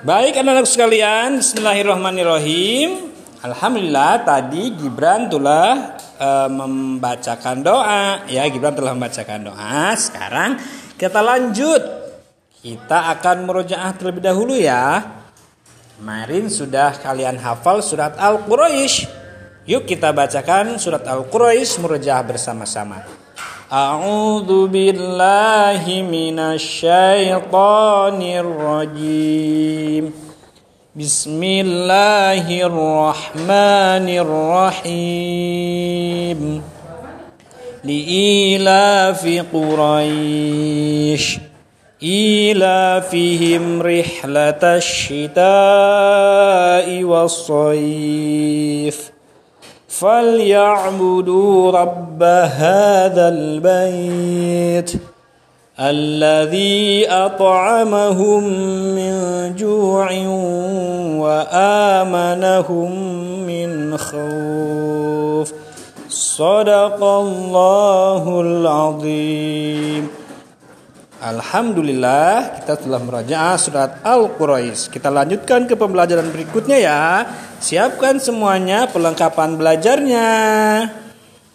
Baik 0.00 0.32
anak-anak 0.40 0.64
sekalian, 0.64 1.44
Bismillahirrahmanirrahim. 1.44 3.12
Alhamdulillah 3.44 4.24
tadi 4.24 4.72
Gibran 4.72 5.28
telah 5.28 5.92
uh, 6.16 6.48
membacakan 6.48 7.60
doa. 7.60 8.24
Ya, 8.24 8.48
Gibran 8.48 8.72
telah 8.72 8.96
membacakan 8.96 9.52
doa. 9.52 9.92
Sekarang 10.00 10.56
kita 10.96 11.20
lanjut. 11.20 11.84
Kita 12.64 13.12
akan 13.12 13.44
merujaah 13.44 13.92
terlebih 13.92 14.24
dahulu 14.24 14.56
ya. 14.56 15.04
Kemarin 16.00 16.48
sudah 16.48 16.96
kalian 16.96 17.36
hafal 17.36 17.84
surat 17.84 18.16
Al-Quraisy. 18.16 19.04
Yuk 19.68 19.84
kita 19.84 20.16
bacakan 20.16 20.80
surat 20.80 21.04
Al-Quraisy 21.04 21.76
merujaah 21.76 22.24
bersama-sama. 22.24 23.04
أعوذ 23.72 24.66
بالله 24.66 26.06
من 26.10 26.38
الشيطان 26.38 28.22
الرجيم. 28.22 30.12
بسم 30.96 31.42
الله 31.42 32.62
الرحمن 32.62 34.08
الرحيم. 34.88 36.62
لإيلاف 37.84 39.44
قريش. 39.52 41.38
إيلافهم 42.02 43.82
رحلة 43.82 44.60
الشتاء 44.62 45.42
والصيف. 47.02 49.10
فليعبدوا 49.99 51.71
رب 51.71 52.23
هذا 52.23 53.29
البيت 53.29 54.91
الذي 55.79 57.11
أطعمهم 57.11 58.43
من 58.95 59.13
جوع 59.55 60.11
وآمنهم 61.19 62.91
من 63.47 63.97
خوف 63.97 65.53
صدق 66.09 67.03
الله 67.03 68.41
العظيم 68.41 70.25
Alhamdulillah 71.25 72.61
kita 72.61 72.85
telah 72.85 73.01
merajaah 73.01 73.57
surat 73.57 73.91
Al-Quraisy. 74.05 74.93
Kita 74.93 75.09
lanjutkan 75.09 75.65
ke 75.65 75.73
pembelajaran 75.73 76.29
berikutnya 76.29 76.77
ya. 76.77 77.25
Siapkan 77.60 78.16
semuanya 78.16 78.88
perlengkapan 78.88 79.60
belajarnya. 79.60 80.28